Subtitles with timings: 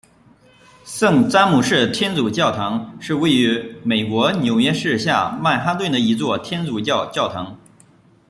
[0.83, 7.55] 圣詹姆士天主教堂是位于美国纽约市下曼哈顿的一座天主教教堂。